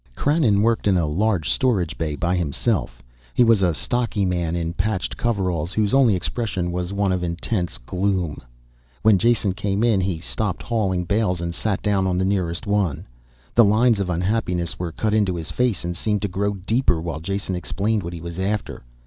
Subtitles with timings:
[0.15, 3.03] Krannon worked in a large storage bay by himself.
[3.35, 7.77] He was a stocky man in patched coveralls whose only expression was one of intense
[7.77, 8.39] gloom.
[9.03, 13.05] When Jason came in he stopped hauling bales and sat down on the nearest one.
[13.53, 17.19] The lines of unhappiness were cut into his face and seemed to grow deeper while
[17.19, 18.83] Jason explained what he was after.